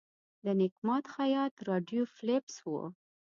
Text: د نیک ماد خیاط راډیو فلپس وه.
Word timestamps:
د 0.43 0.45
نیک 0.59 0.75
ماد 0.87 1.05
خیاط 1.15 1.53
راډیو 1.69 2.03
فلپس 2.15 2.55
وه. 2.71 2.83